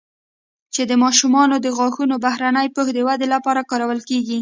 [0.73, 4.39] چې د ماشومانو د غاښونو بهرني پوښ د ودې لپاره کارول کېږي